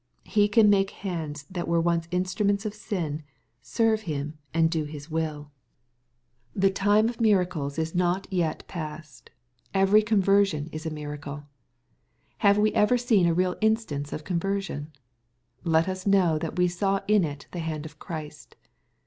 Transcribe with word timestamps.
He 0.25 0.47
can 0.47 0.67
make 0.67 0.89
hands 1.05 1.45
that 1.51 1.67
were 1.67 1.79
once 1.79 2.07
instruments 2.09 2.65
of 2.65 2.73
sin, 2.73 3.21
serve 3.61 4.01
Him 4.01 4.35
and 4.51 4.67
do 4.67 4.85
His 4.85 5.11
wilL 5.11 5.51
The 6.55 6.71
time 6.71 7.07
of 7.07 7.21
miracles 7.21 7.77
186 7.77 7.93
EXPOSITOBT 7.93 8.11
THOUGHTS. 8.15 8.29
is 8.31 8.33
not 8.33 8.35
yet 8.35 8.67
past. 8.67 9.29
Every 9.75 10.01
conversion 10.01 10.69
is 10.71 10.87
a 10.87 10.89
miracle. 10.89 11.43
Ilave'' 12.41 12.57
we 12.63 12.73
ever 12.73 12.97
seen 12.97 13.27
a 13.27 13.35
real 13.35 13.55
instance 13.61 14.11
of 14.11 14.23
conversion? 14.23 14.91
Let 15.63 15.87
us 15.87 16.07
know 16.07 16.39
that 16.39 16.55
we 16.57 16.67
saw 16.67 17.01
in 17.07 17.23
it 17.23 17.45
the 17.51 17.59
hand 17.59 17.85
of 17.85 17.99
Christ. 17.99 18.55